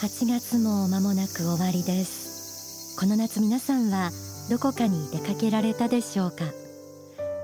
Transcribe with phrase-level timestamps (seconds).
[0.00, 2.98] 8月も間もなく終わりです。
[2.98, 4.10] この夏皆さんは
[4.48, 6.46] どこかに出かけられたでしょうか？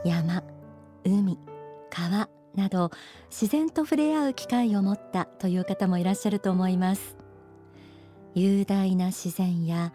[0.06, 0.42] 山
[1.04, 1.38] 海
[1.90, 2.92] 川など
[3.28, 7.18] 自然と触れ合う機会を持ったという方もいらっしゃると思います。
[8.34, 9.92] 雄大な自然や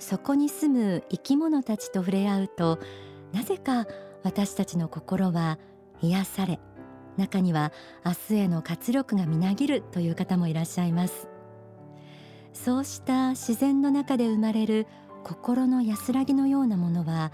[0.00, 2.80] そこに住む生き物たちと触れ合うと
[3.32, 3.86] なぜか
[4.24, 5.60] 私たちの心は
[6.00, 6.58] 癒され
[7.16, 7.70] 中には
[8.04, 11.28] 明日への活力がみなぎるという方もいらっしゃいます。
[12.64, 14.86] そうした自然の中で生まれる
[15.24, 17.32] 心の安らぎのようなものは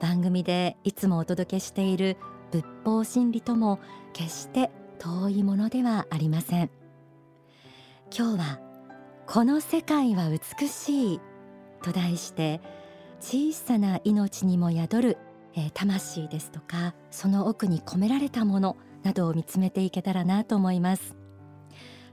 [0.00, 2.16] 番組でいつもお届けしている
[2.50, 3.78] 仏法真理とも
[4.12, 6.70] 決して遠いものではありません。
[8.16, 8.60] 今日は
[9.26, 11.20] この世界は美しい
[11.80, 12.60] と題して
[13.20, 15.18] 小さな命にも宿る、
[15.54, 21.14] え、魂ですとかその奥に込められたものなどを見つめていけたらなと思います。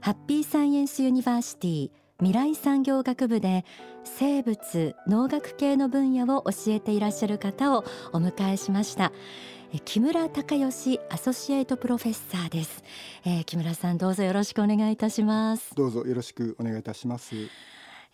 [0.00, 1.90] ハッピーサイエンスユニバーシティ
[2.22, 3.64] 未来産業学部で
[4.04, 9.10] 生物農学系の分野を教えていらっしゃる方をお迎えしました。
[9.84, 12.84] 木村隆義アソシエイトプロフェッサーです、
[13.24, 15.74] えー、木村さんどうぞよろしくお願いいたします。
[15.74, 17.34] どうぞよろしくお願いいたします、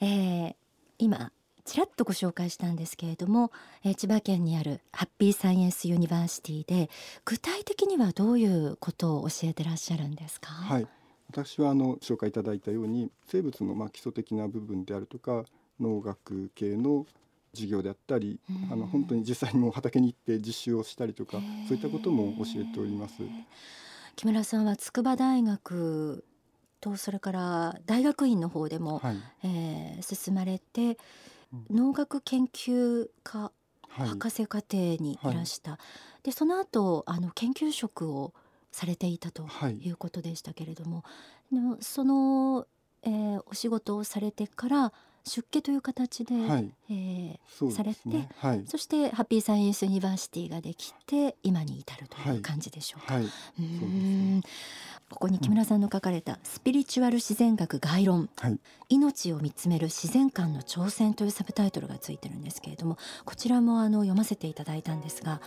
[0.00, 0.54] えー、
[0.98, 1.32] 今
[1.64, 3.50] ちらっとご紹介したんですけれども、
[3.84, 6.88] えー、千葉県にあるハッピーサイエンスユニバーシティで
[7.26, 10.52] 具体的にはどういうことを教えてらっしゃるんですか？
[10.52, 10.86] はい
[11.30, 15.44] 私はあの紹介いただいたように生物のまあ基礎的な部分であるとか
[15.80, 17.06] 農学系の
[17.54, 18.38] 授業であったり、
[18.70, 23.14] あの本当に実際にも畑に行って実習をしたりとかそういったことも教えております。
[24.16, 26.24] 木村さんは筑波大学
[26.80, 30.98] とそれから大学院の方でも、はい、えー、進まれて、
[31.70, 33.50] 農学研究家、
[33.88, 38.32] 博士課程にいらした、はい、でその後あの研究職を
[38.72, 39.90] されていたとい。
[39.90, 41.04] うことでしたけれども、
[41.52, 42.66] はい、その、
[43.02, 44.92] えー、お仕事をされてから
[45.24, 48.00] 出家という形で、はい、えーね、されて、
[48.38, 53.14] はい、そしてハッピーサイエンスユニバーシティができて今に至るという感じでしょうか。
[53.14, 53.24] はい、
[53.60, 54.42] うん、
[55.10, 58.58] ここに木村さんの書かれた「スピリチュアル自然学概論、はい、
[58.90, 65.40] 命を見つめる自然観の挑戦」というサブタイトルがついてるんですけれどもこちらもあの読ませていただいたんですが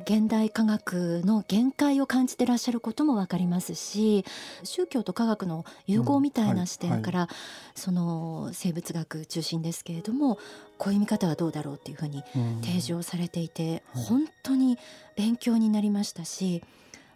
[0.00, 4.24] 現代科学の限界を感じてらっしゃることも分かりますし
[4.64, 7.26] 宗教と科学の融合みたいな視点から、うん。
[7.26, 7.36] はい、
[7.74, 10.38] その生物学中心ですけれども
[10.78, 12.24] こういう見方はどうだろうっていうふうに
[12.62, 14.78] 提示をされていて、うん、本当に
[15.16, 16.62] 勉強になりましたし。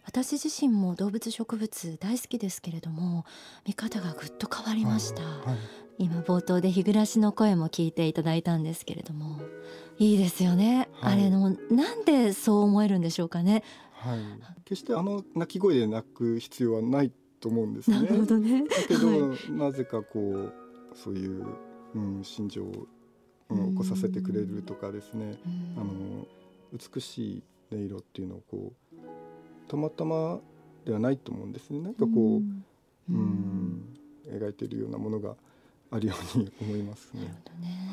[0.09, 3.25] 私自身も動物植物大好きですけれども
[3.67, 5.47] 見方がぐっと変わりました、はい。
[5.49, 5.57] はい、
[5.99, 9.39] 今冒頭で日暮の声も聞いていただいたんですけれども
[9.99, 13.63] いいですよね、はい、あれのなんでそう思えるんでしょうかね。
[13.91, 14.19] はい、
[14.65, 18.01] 決してあの鳴き声で鳴く必要はないと思うんですね。
[18.01, 18.63] なるほどね。
[18.63, 20.53] だけど、なぜかこう
[20.95, 21.45] そういう、
[21.93, 22.87] うん、心情を、
[23.49, 25.37] うん、起こさせてくれるとかですね。
[25.77, 26.25] あの
[26.73, 28.88] 美しい音色っていうのをこう
[29.69, 30.39] たまたま
[30.83, 31.79] ではないと思うんですね。
[31.79, 32.63] なんかこう、うん、
[33.09, 33.95] うん。
[34.27, 35.35] 描いているようなものが
[35.91, 37.21] あるように思いますね。
[37.21, 37.27] ね。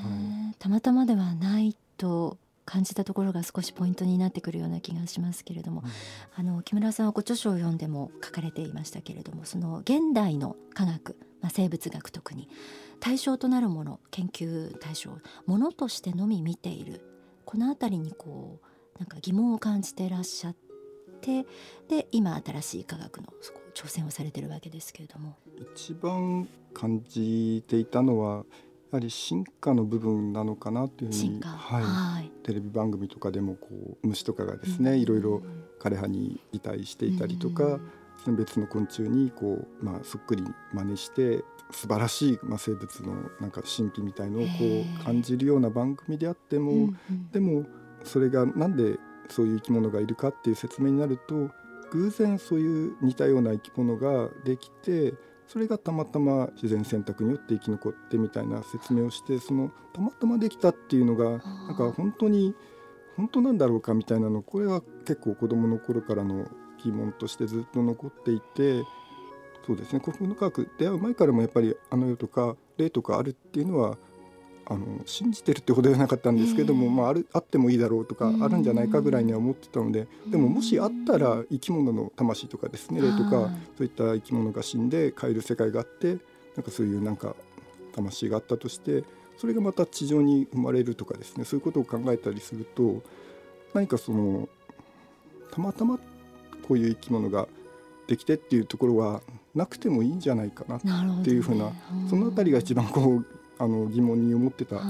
[0.03, 12.48] はい、たまたまではないと感じたところが少しポイントになってくるような気がしますけれども、うん、あの木村さんはご著書を読んでも書かれていましたけれどもその現代の科学、まあ、生物学特に
[12.98, 15.10] 対象となるもの研究対象
[15.47, 17.03] ものとしてのみ見ている。
[17.44, 20.56] この辺りにこうなんか疑問を感じていらっしゃっ
[21.16, 21.47] て
[21.88, 23.28] で今新しい科学の
[23.75, 25.37] 挑戦をされてるわけですけれども。
[25.75, 28.43] 一番感じていたのはや
[28.93, 33.69] はり進化の部分なのかなというふうに、はい、はい、テレビ番組とかでもこ
[34.03, 35.43] う虫とかがですね、うん、いろいろ
[35.81, 37.81] 枯葉に擬態していたりとか、
[38.27, 44.48] うん、別の昆虫にこう、まあ、そっくり真似して素晴らしい、まあ、生物のなんか神秘みたいのをこ
[45.00, 46.94] う感じるような番組であっても、
[47.33, 47.66] でも
[48.04, 51.50] それがなんでそういう生き物がいるかっていう説明になると
[51.92, 55.14] 偶然そういう似たような生き物ができて
[55.46, 61.38] それがたまたま自然選択によって生き残ってみたいな説明をしてそのたまたまできたっていうのが
[61.68, 62.54] なんか本当に
[63.16, 66.46] 本当なんだろうかみたいなのこれは結構子どもの頃からの
[66.84, 68.82] 疑問としてずっと残っていて
[69.66, 70.00] そうですね。
[70.04, 73.98] 古墳の科学出会う前からもやっぱりあの世とか霊とかあるっていうのは
[74.68, 86.18] あの信じてるってほどではなかったんですけども、えー、まあ、あるあってもいいだろうとか、あるんじゃないかぐらいには思ってたので、でももしあったら生き物の魂とかですね霊とかそういった生き物が死んで帰る世界があって
[86.57, 87.36] なんかそういうなんか
[87.95, 89.04] 魂があったとして
[89.39, 93.03] それがまた地上に生まれるとかですねそういうことを考えたりすると
[93.74, 94.48] 何かその
[95.51, 95.98] たまたま
[96.66, 97.47] こういう生き物が
[98.07, 99.22] できてっていうところは
[99.54, 101.72] なくてもいいんじゃないかなっていうふうな、ね、
[102.09, 103.27] そのあたりが一番こう
[103.58, 104.82] あの疑問に思ってたと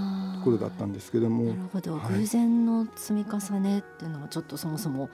[0.44, 1.44] ころだったんですけども。
[1.44, 5.08] なるほど、はい、偶然の積み重ねっていうのはちょっとそもそも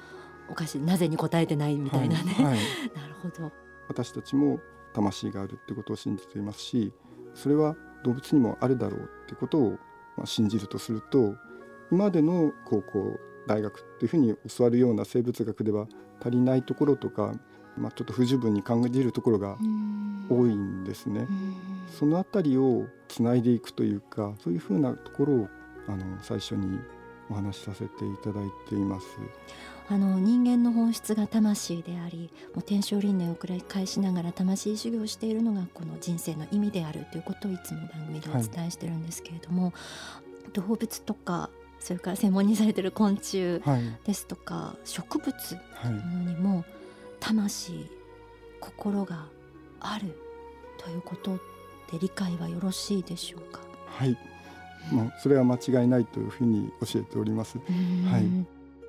[0.48, 0.80] おかしい。
[0.80, 2.44] なぜに答えてないみたいなね、はい。
[2.44, 2.56] はい、
[2.96, 3.52] なるほど。
[3.88, 4.60] 私たちも
[4.92, 6.92] 魂があるってことを信じていますし
[7.34, 9.70] それは動物にもあるだろうってことを
[10.16, 11.34] まあ信じるとすると
[11.90, 15.86] 今までの高校大学っていうふうに教わるような生物学では
[16.20, 17.34] 足りないところとか
[17.76, 19.56] まあ、ちょっと不十分に感じるところが
[20.28, 21.26] 多いんですね。
[21.98, 25.48] そのあたりをつないでいくというかそういうふうなところを
[25.88, 26.78] あの最初に
[27.30, 29.06] お話しさせていただいています。
[29.88, 39.70] あの人間の本質が魂でありもう天正輪廻を繰り返しながら魂修行をしているのがこの人生の意味であるということをいつも番組でお伝えしてるんですけれども、は
[40.48, 43.60] い、動物とかそれから専門にされてる昆虫
[44.04, 45.58] ですとか、はい、植物とい。
[45.88, 46.81] うものにも、はい
[47.22, 47.88] 魂
[48.60, 49.26] 心が
[49.80, 50.18] ある
[50.76, 51.36] ということ
[51.90, 53.60] で理解はよろしいでしょうか？
[53.86, 54.18] はい。
[54.90, 57.58] もうそれは間違いないというふうに教えております。
[57.58, 58.24] はい。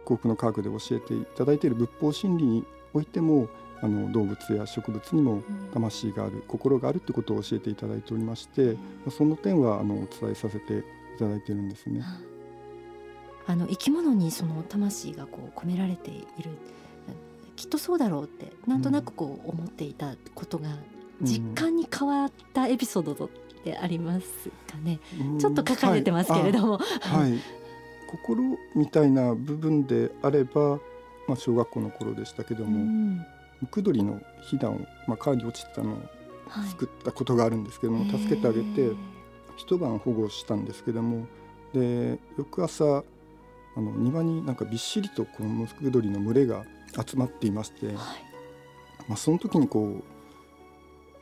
[0.04, 3.48] 幸福の科学で教えていただいている仏法真理においても
[3.82, 5.44] あの動物や植物にも
[5.74, 10.84] 魂がある、うん、心があるということを教えていただいておりまして、うん、その点はあのお伝えさせてい
[11.20, 12.04] ただいているんですね。
[13.46, 16.58] あの生き物にその魂がこう込められている
[17.56, 20.70] きっとそうだろうってなんとなくこう思っていたことが
[21.22, 23.30] 実感に変わったエピソードっ
[23.64, 26.78] てありますかね、うん、ちょっと書かれてますけれども。
[26.78, 27.40] はい、はい、
[28.10, 30.80] 心みたいな部分であれば、
[31.28, 33.18] まあ、小学校の頃でしたけども、うん、
[33.62, 34.20] ムクドリの
[34.50, 35.98] 避難を、まあ、川に落ちてたのを
[36.72, 38.92] 救ったことがあるんですけども、はい、助けてあげて
[39.56, 41.28] 一晩保護したんですけども
[41.74, 43.04] で翌朝
[43.76, 47.96] あの庭になんかびっしりとこのムクドリの群れが集まっていまして、はい、
[49.08, 50.04] まあ、その時にこう、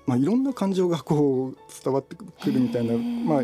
[0.05, 3.43] まあ、いろんな感情がこう 伝わってくるみたいな、まあ、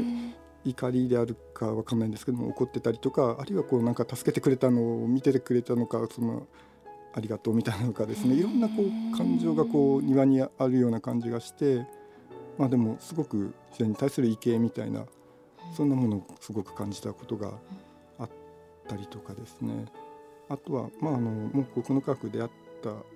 [0.66, 6.48] 怒りであるかわかんないんですけども怒ってたりとかあるいはこうなんか助けてくれたのを見ててくれたのかその
[7.14, 11.88] ありがとうみたいなのかですねいろんなこう感情がこう庭にあるような感じがして、
[12.58, 15.06] まあ、でもすごく自然に対する畏敬みたいな
[15.76, 17.54] そんなものをすごく感じたことが
[18.20, 18.30] あっ
[18.88, 19.86] たりとかですね。
[20.50, 22.50] あとは、まあ、あのもうこの科学であっ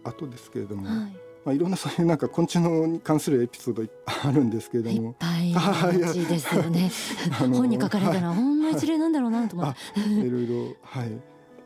[0.04, 1.18] た後ですけれども、はい。
[1.44, 5.10] まあ、いろんなそういうなんか昆虫のに関するエピソードあるんですけれども。
[5.10, 6.92] いっぱいですよね。
[7.40, 11.12] 本に書かれたらほんま一例なんだろうなと思って、い、ろいろはい。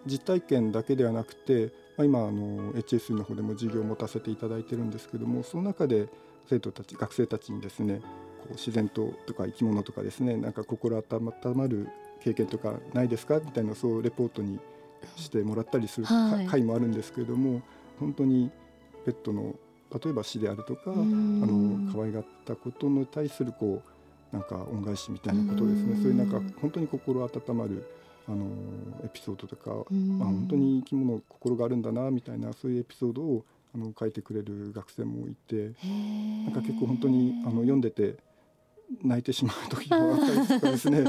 [0.05, 6.07] 実体験だけではなくて、まあ、今あの HSU の方でも授業を持たせていただいてるんですけどもその中で
[6.47, 8.01] 生徒たち学生たちにですね
[8.43, 11.87] こう自然ととか生き物とかですねなんか心温まる
[12.21, 13.39] 経験とかないですか？
[13.39, 14.59] みたいなそうレポートに
[15.15, 16.07] してもらったりする
[16.49, 17.61] 回もあるんですけれども、はい、
[17.99, 18.51] 本当に
[19.05, 19.55] ペットの
[20.03, 23.81] 例えば死であるとかあの可愛がったことに対するこ
[24.33, 25.95] うなんか恩返しみたいなことですね。
[25.95, 27.85] そういうなんか本当に心温まる
[28.27, 28.47] あの
[29.03, 35.73] エピソードとか、まあ、本当に生き物心があるんだなみたいなそういうエピソードをあの書いてくれる学生もいて
[36.43, 38.15] なんか結構本当にあの読んでて
[39.03, 41.03] 泣いてしまう時もあったりとかですね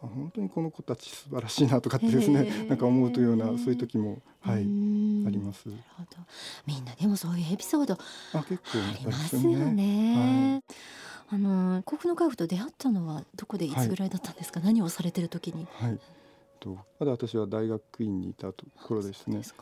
[0.00, 5.68] 本当にこの子たち素晴らしいなとかってですねなんか思うというようなそういう時もはいあります。
[5.68, 6.18] なるほど
[6.66, 10.62] みんなでもそういうエピソードあ結構ありますよね。
[11.28, 15.66] はい、あの幸福の科学と出会ったのはどこでいつぐらいだったんですか、はい、何をされてる時に。
[15.72, 15.98] はい。
[16.60, 19.42] とまだ私は大学院にいたところですね。
[19.42, 19.54] す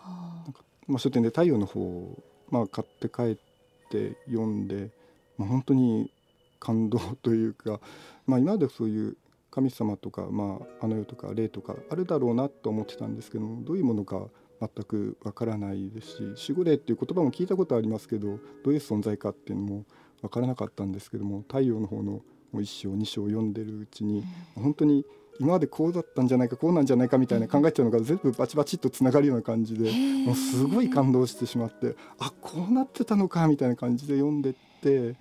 [0.86, 2.16] まあ書店で太陽の方
[2.50, 4.90] まあ買って帰って読んで、
[5.38, 6.10] まあ本当に
[6.58, 7.80] 感動というか、
[8.26, 9.16] まあ今までそういう
[9.54, 14.26] 神様とか、まあ、あの世とか霊とかあるだろうなと思ってたんですけどもどういうものか
[14.60, 19.84] 全くわからないですし守護霊っていう言葉も聞いたことありますけどどういう存在かっていうのも
[20.22, 24.22] 分からなかったんですけども太陽の方の1章2章読んでるうちに、
[24.54, 25.04] 本当に
[25.40, 29.90] 今までこうだったんじゃないかこうなんじゃないかみたいな考えてたのが全部バチバチっとつながるような感じで
[30.24, 35.16] もうすごい感動してしまってあこうなってたのかみたいな感じで読んでって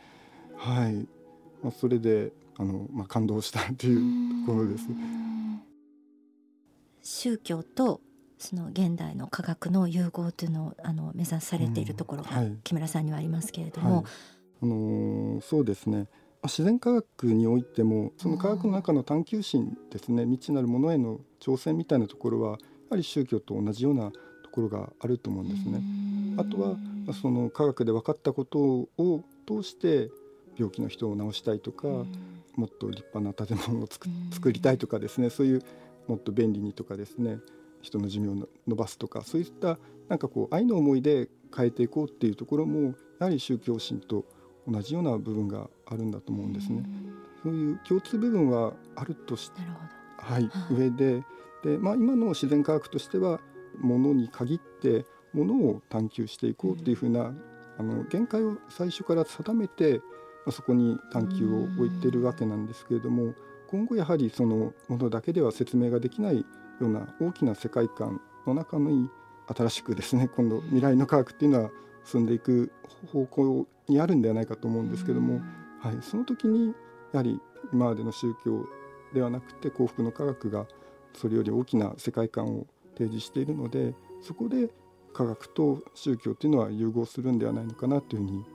[0.56, 1.08] はい、
[1.63, 4.88] まあ、それであの、まあ、感動したっていうところです。
[7.01, 8.01] 宗教と
[8.38, 12.29] その現代の科学の融合というのをあの目指されているところが
[12.63, 14.05] 木村さんにはありますけれども、はい、
[14.63, 16.07] あのー、そうですね。
[16.43, 20.24] 自然科学においてもその科学の中の探求心ですね。
[20.24, 22.57] 未知なるものへの挑戦みたいなところはや
[22.91, 24.17] はり宗教と同じようなと
[24.51, 25.81] ころがあると思うんですね。
[26.38, 26.75] あとは
[27.13, 30.10] その科学で分かったことを通して
[30.57, 31.88] 病気の人を治したいとか、
[32.55, 33.88] もっと立派な建物を
[34.31, 35.62] 作りたいとかですねそういう
[36.07, 37.39] もっと便利にとかですね
[37.81, 39.77] 人の寿命を伸ばすとかそういった
[40.10, 44.25] なんかこう愛の思いで変えていこうっていうところもやはり宗教心と
[44.67, 46.83] 同じような部分があるんだと思うんですね。
[47.43, 49.51] そういう共通部分はあるとし
[50.17, 51.24] はい、上で。
[51.63, 53.39] で、まあ、今の自然科学としては
[53.79, 57.33] ものに限ってものを探求していこうっていうふうな、
[57.77, 60.03] あの限界を最初から定めて、まあ、
[60.52, 63.34] そこに探求を置いてるわけなんですけれども
[63.68, 66.46] 今後やはりそのものだけでは説明ができないよ
[66.82, 69.10] うな大きな世界観の中に
[69.48, 71.72] 新しくですね今度未来の科学っていうのは
[72.06, 72.72] 進んでいく
[73.12, 75.42] 方向にあるんではないかと思うんですけども、
[75.80, 76.68] はい、その時に
[77.12, 77.40] やはり
[77.72, 78.66] 今までの宗教
[79.14, 80.66] ではなくて幸福の科学が
[81.14, 84.70] それより大きな世界観を提示しているのでそこで
[85.14, 88.46] 科学と宗教っていうのは融合するんではないのかなというふうに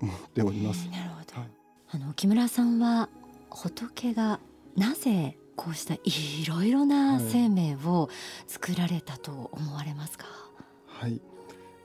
[0.00, 0.88] 思っております。
[1.92, 3.08] あの木村さんは
[3.50, 4.38] 仏が
[4.76, 6.00] なぜこうしたい
[6.46, 8.08] ろいろな生命を
[8.46, 10.26] 作られたと思われますか？
[10.86, 11.20] はい、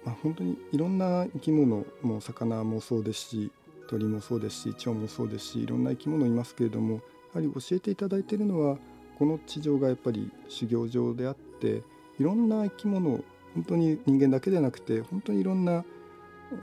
[0.05, 3.51] まあ、本当にいろんな生き物も魚もそうですし
[3.89, 7.01] 鳥もそうですし蝶もそうですしいろんな生き物いますけれどもや
[7.33, 8.77] はり教えていただいているのは
[9.17, 11.81] この地上がやっぱり修行場であって
[12.19, 13.23] いろんな生き物
[13.55, 15.83] 本当に人間だけでなくて本当にいろんな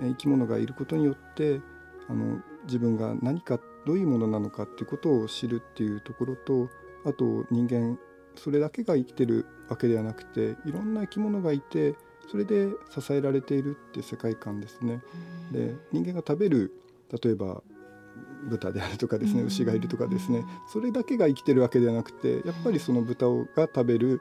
[0.00, 1.60] 生き物がいることによって
[2.08, 6.68] あの自分が何かどういうものなのかっていうことを知るっていうところと
[7.04, 7.98] あと人間
[8.36, 11.96] それだけが生きてるわけではなくていろんな生き物がいて
[12.30, 15.02] それで支えられているって世界観ですね。
[15.50, 16.72] で人間が食べる
[17.22, 17.62] 例えば
[18.48, 24.20] 豚であるとかですね牛がいるとかですねそれだけが生きてるわけではなくてやっぱりその豚が食べる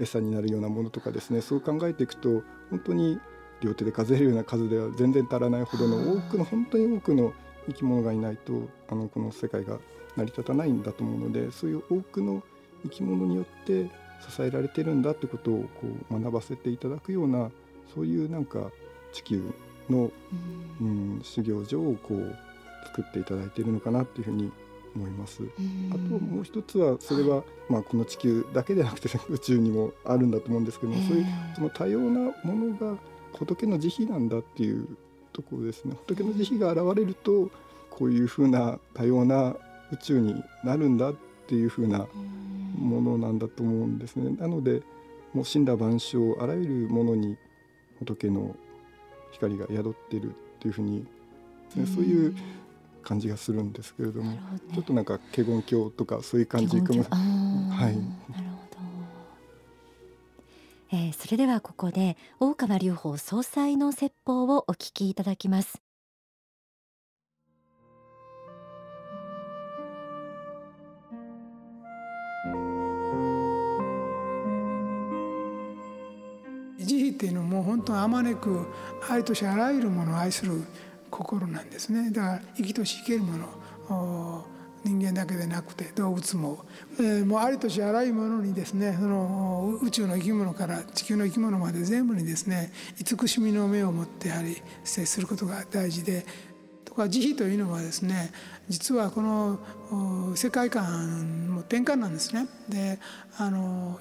[0.00, 3.20] 餌になるようなものとかですねそう考えていくと本当に
[3.60, 7.32] 両手で数えるような数では全然足らないほどの多くの本当に多くの
[7.66, 9.78] 生き物がいないとあのこの世界が
[10.16, 12.42] 成り立たないんだと思うのでそういう多くの
[12.84, 13.90] 生き物によって
[14.28, 17.50] 支えられてるんだってことをこう学ばせていただくような
[17.94, 18.70] そういうなんか
[19.12, 19.42] 地球
[19.88, 20.10] の、
[20.80, 22.36] うん、修行所をこう
[22.86, 24.52] 作っていただいているのかなっていうふうに
[24.94, 25.42] 思います。
[25.90, 32.96] あともう一つはそれは、まあ、この地球だけでなくて宇宙にもあるんだと思うんですけども、そういうその多様なものが
[33.32, 34.86] 仏の慈悲なんだっていう
[35.34, 35.94] ところですね。
[36.06, 37.50] 仏の慈悲が現れると
[37.90, 39.54] こういうふうな多様な
[39.92, 41.14] 宇宙になるんだっ
[41.46, 42.06] ていうふうな
[42.78, 44.34] ものなんだと思うんですね。
[44.38, 44.82] なので
[45.34, 47.36] もう神羅万象あらゆるものに
[47.98, 48.56] 仏の
[49.32, 51.04] 光が宿っているっていうふうに、
[51.74, 52.34] ね、そういう
[53.02, 54.40] 感じがするんですけれども、ね、
[54.72, 58.53] ちょっとなんか華厳教とかそういう感じかもはい。
[60.92, 65.82] えー、それではここで大川隆法総裁の説法をお聞きいただきます。
[76.78, 78.66] 慈悲っていうのも本当あまねく
[79.08, 80.62] ありとしあらゆるものを愛する
[81.10, 82.10] 心なんですね。
[82.10, 83.38] だから生きとし生けるも
[83.88, 84.53] の。
[84.84, 86.64] 人間だけでなくて動物も、
[86.98, 96.26] えー、もうありとしあらゆるものにですねその宇宙の生き物から地球の生き物まで全部にですね慈しみの目を持ってやはり接することが大事で
[96.84, 98.30] とか慈悲というのはですね
[98.68, 102.46] 実はこの世界観の転換なんですね。
[102.68, 102.98] で
[103.38, 103.98] あの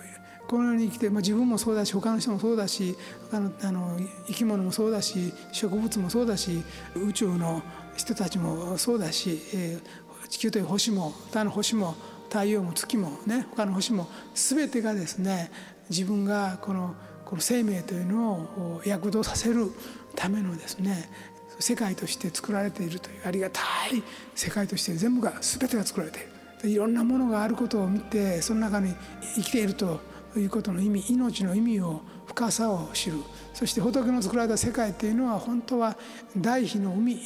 [0.48, 2.96] この世に生きて、まあ、自分もそうだし他の人もそうだし
[3.32, 3.98] 他のあの
[4.28, 6.62] 生き物もそうだし植物もそうだし
[6.96, 7.63] 宇宙の
[7.96, 10.02] 人たちもそうだし、えー、
[10.34, 11.94] 地球という星も他の星も
[12.28, 15.52] 太陽も月もね他の星も全てがですね
[15.92, 19.72] 自分がこのこの生命というのを躍動させる
[20.16, 21.08] ためのですね
[21.60, 23.62] 世界として作られているというありがた
[23.94, 24.02] い
[24.34, 26.24] 世界として全部が全てが作られてい
[26.63, 26.70] る。
[26.72, 28.96] いろんなものがあることを見てその中に
[29.36, 30.00] 生きていると
[30.36, 33.18] いうことの意味命の意味を深さを知る。
[33.54, 35.96] そして仏の作られた世界っていうのは本当は
[36.36, 37.20] 大悲の海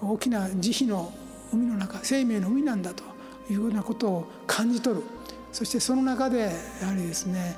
[0.00, 1.12] 大きな慈悲の
[1.52, 3.02] 海の中生命の海なんだと
[3.50, 5.04] いうようなことを感じ取る。
[5.52, 7.56] そしてその中でやはりですね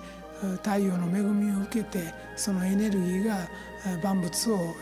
[0.62, 3.48] 太陽の恵みを受けてそのエネルギーが
[4.02, 4.74] 万物を養っ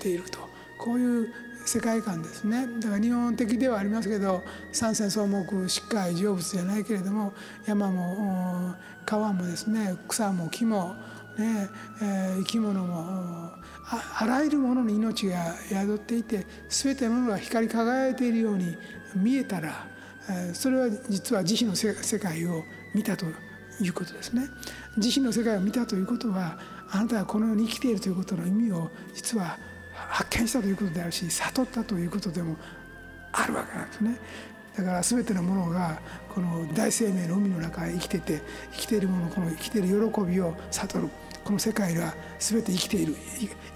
[0.00, 0.38] ていると。
[0.78, 1.32] こういう
[1.64, 2.66] 世界観ですね。
[2.80, 4.42] だから日本的ではありますけど
[4.72, 7.32] 三千草木しっかり成仏じゃないけれども
[7.66, 8.74] 山も
[9.06, 10.94] 川もですね草も木も、
[11.38, 11.68] ね
[12.02, 13.50] えー、生き物も
[13.86, 18.76] あらゆるものに命が宿っていて全てのものが光り輝いているように
[19.14, 19.86] 見えたら
[20.54, 22.64] それは実は慈悲の世界を
[22.94, 23.26] 見たと
[23.80, 24.48] いうことですね。
[24.96, 26.58] 慈悲の世界を見たということは
[26.90, 29.58] あなたがこの世に生きているということの意味を実は
[29.92, 32.56] 発見したということであるし悟ったということでも
[33.32, 34.18] あるわけなんですね。
[34.76, 36.00] だから全てのものが
[36.34, 41.08] この大生命の海の中へ生きてて生きているものこの生きている喜びを悟る
[41.44, 43.14] この世界が全て生きている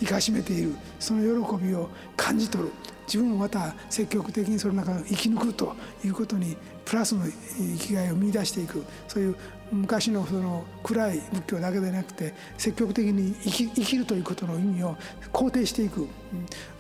[0.00, 2.72] 生かしめているその喜びを感じ取る。
[3.06, 8.84] 自分もまた積極的にその中を生き抜くということにプラスの生きがいを見出していく。
[9.06, 9.37] そういう
[9.72, 14.96] 昔のその暗い仏教だけでなくて積極的に生き生きるということの意味を
[15.32, 16.06] 肯定していく。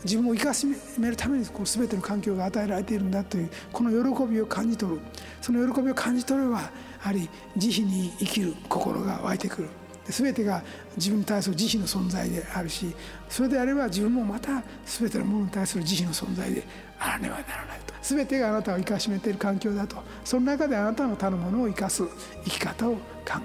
[0.04, 0.66] 自分を生かし
[0.98, 5.00] めるためにこう全ての環境が与えられているんだというこの喜びを感じ取る。
[5.40, 9.68] その喜びを感じ取ればやはり慈悲に生きる心が湧いてくる。
[10.10, 10.62] 全てが
[10.96, 12.94] 自分に対する慈悲の存在であるし
[13.28, 16.62] それであれば自分もまた全てのものに対する慈悲の存在で
[16.98, 22.02] あらねばならないと全てがあなたを生かしめている環境だとその中であなたの他のものを生かす
[22.44, 23.00] 生き方を考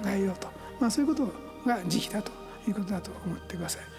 [0.08, 0.48] えようと、
[0.80, 1.32] まあ、そういうこと
[1.66, 2.32] が慈悲だと
[2.66, 3.93] いうことだと思ってください。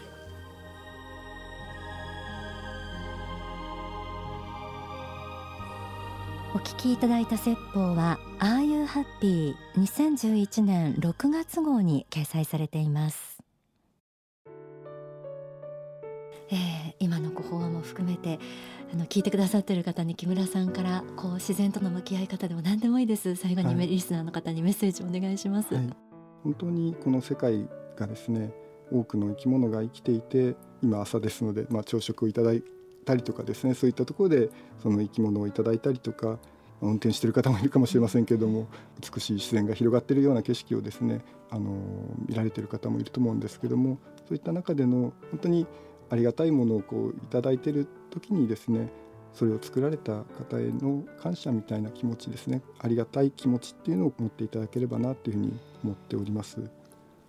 [6.56, 13.44] お聞きいただいた説法は「Are You Happy」2011年6月号に掲載されています。
[16.50, 18.40] えー、今のご法話も含めて
[18.94, 23.36] あの聞いてくださっている方に木村さんからこう自然との向き合い方でも何でもいいです。
[23.36, 25.90] 最後にリスナーの方にメッセージをお願いします、はい、
[26.42, 28.54] 本当にこの世界がですね
[28.94, 32.64] 多くの生き物が生きていて今朝ですので、まあ、朝食をいただい
[33.06, 34.50] たりとかですねそういったところで
[34.82, 36.38] その生き物をいただいたりとか
[36.82, 38.68] 運転してる方もいるかもしれませんけれども
[39.02, 41.72] 美しい自然が広がっているような景色をですねあの
[42.28, 43.98] 見られてる方もいると思うんですけども
[44.28, 45.68] そういった中での本当に
[46.10, 48.92] ありがたいものをこういただいてる時にですね
[49.34, 56.60] それを作られた方への感謝みたいな気持ちですねありがたい気持ちっていうのを持っていただければなというふうに思っております。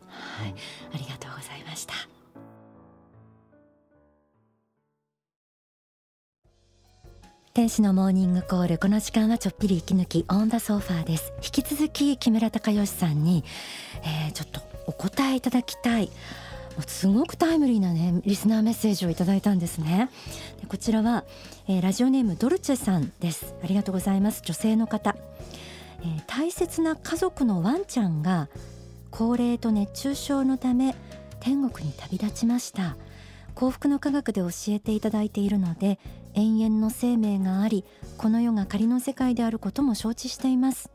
[0.08, 0.54] はい、
[0.92, 2.15] ありがとうございました。
[7.56, 8.76] 天使のモーニングコール。
[8.76, 11.32] この時間はちょっぴり息抜きオンダソファーです。
[11.36, 13.44] 引き続き木村隆義さんに、
[14.02, 16.10] えー、ちょっとお答えいただきたい。
[16.86, 20.10] すごくタイムリーなねリスナーメッセージをいただいたんですね。
[20.60, 21.24] でこちらは、
[21.66, 23.54] えー、ラジオネームドルチェさんです。
[23.64, 24.42] ありがとうございます。
[24.44, 25.16] 女性の方、
[26.02, 28.50] えー、大切な家族のワンちゃんが
[29.10, 30.94] 高齢と熱中症のため
[31.40, 32.98] 天国に旅立ちました。
[33.54, 35.98] 幸福の科学で教えていただいているので
[36.36, 37.84] 永遠の生命があり
[38.18, 40.90] この世が仮の世界であることも承知しています。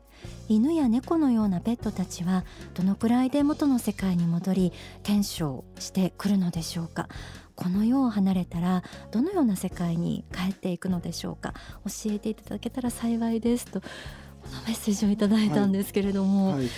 [0.48, 7.08] 犬や猫のようなペットたちはどのくらいで元の世界に戻り検証してくるのでしょうか。
[7.56, 11.54] この世を離れたらどのような世界に帰っていくのでしょうか。
[11.84, 13.66] 教えていただけたら幸いです。
[13.66, 13.86] とこ
[14.54, 16.58] のメッセージをいただいたんですけれども、はい。
[16.58, 16.68] はい、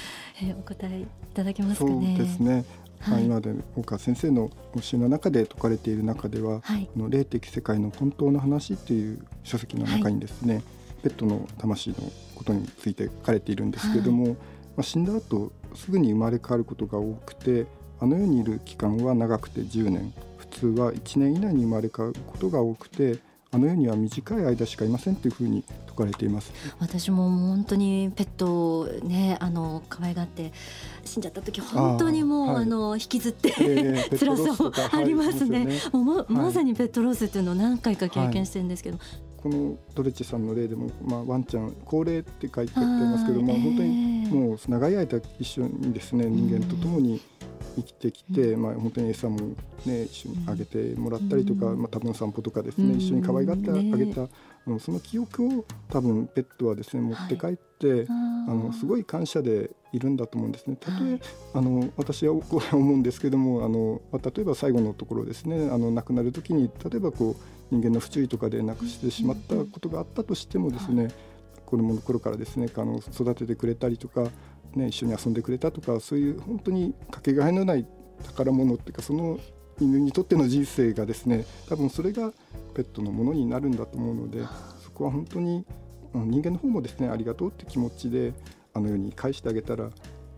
[0.43, 2.17] えー、お答えいただけますかね。
[2.17, 2.65] そうですね
[3.01, 10.65] はい、今まで大川先生の教えの中で説かれている中では、はい、の霊的世界の本当の話っていう書籍の中にですね、はい、
[11.05, 11.97] ペットの魂の
[12.35, 14.37] ことについて書かれているんですけれども、ま
[14.79, 17.67] あ、死んだ後すぐに生まれ変わることが多くて
[18.01, 23.19] あの世にいる期間は長くて10年普通は1年以内に生まれ変わることが多くて
[23.51, 26.53] あの世には短い間しかいませんというふうに説かれています。
[26.81, 30.53] 私も本当にペットをねあの可愛がって
[31.05, 38.99] 死んじゃった時本当にもうあ、はい、あの引きずって、えー、 辛さもありますね、はい、もうままさにペットロスっていうのを何回か経験してるんですけど、
[39.43, 47.21] このドレッチさんの例でも、まあ、ワンちゃん高齢って書いてありますけども、えー、本当にもう長い間一緒にですね人間と共に
[47.77, 49.39] 生きてきて、まあ、本当に餌も、
[49.85, 54.29] ね、一緒にあげてもらったりとか、まあ、多分散歩とかですね、一緒に可愛がってあげた、
[54.67, 58.13] ね、その記憶を多分ペットはですね持って帰って、はい、あ
[58.55, 60.77] のすごい感謝でいるんだと思うんですね。
[60.77, 61.21] たとえ、はい、
[61.55, 71.09] あの私はこれ思うんですけどもあの、まあ、例えば最後のところですねあの亡くなる時に例えばこう人間の不注意とかで亡くしてしまったことがあったとしてもですね、
[71.65, 74.29] 子供の頃からですねあの育ててくれたりとか
[74.77, 77.87] ね、一緒に遊んでくれたとかそういう本当にかけがえのない
[78.25, 79.39] 宝物っていうかその
[79.81, 82.33] 犬にとっての人生がですね多分それが
[82.75, 84.43] ペットのものになるんだと思うので
[84.83, 85.65] そこは本当に
[86.13, 88.33] 人間の方もですねありがとうって気持ちで
[88.73, 89.91] あのように返してあげたら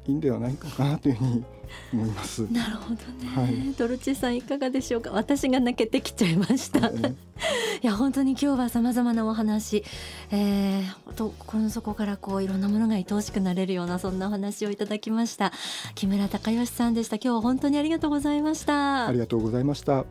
[0.09, 1.44] いいんではないかなというふうに
[1.92, 2.42] 思います。
[2.53, 5.11] なるほどね、はい、ドルチェさんいかがでしょうか？
[5.11, 6.90] 私が泣けてきちゃいました。
[6.94, 7.03] い
[7.83, 9.85] や本当に今日はさまざまなお話、
[10.31, 15.53] えー、と心の底からこういろんなものが愛おしくなれるようなそんなお話をいただきました。
[15.94, 17.16] 木村隆義さんでした。
[17.16, 19.09] 今日は本当にありがとうございました。
[19.09, 20.07] ありがとうございました。